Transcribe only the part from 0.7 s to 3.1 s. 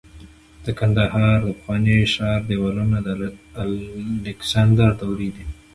کندهار د پخواني ښار دیوالونه د